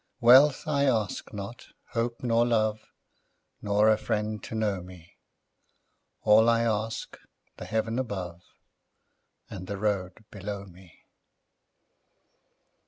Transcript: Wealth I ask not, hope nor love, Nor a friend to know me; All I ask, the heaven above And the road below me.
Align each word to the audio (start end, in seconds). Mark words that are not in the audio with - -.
Wealth 0.19 0.67
I 0.67 0.85
ask 0.85 1.31
not, 1.31 1.67
hope 1.89 2.23
nor 2.23 2.43
love, 2.43 2.87
Nor 3.61 3.87
a 3.91 3.99
friend 3.99 4.41
to 4.45 4.55
know 4.55 4.81
me; 4.81 5.19
All 6.23 6.49
I 6.49 6.63
ask, 6.63 7.19
the 7.57 7.65
heaven 7.65 7.99
above 7.99 8.41
And 9.47 9.67
the 9.67 9.77
road 9.77 10.25
below 10.31 10.65
me. 10.65 11.05